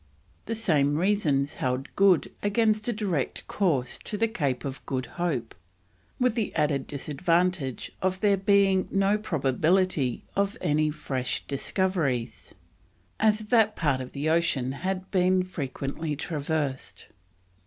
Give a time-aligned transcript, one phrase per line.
[0.47, 5.53] The same reasons held good against a direct course to the Cape of Good Hope,
[6.19, 12.55] with the added disadvantage of there being no probability of any fresh discoveries,
[13.19, 17.09] as that part of the Ocean had been frequently traversed.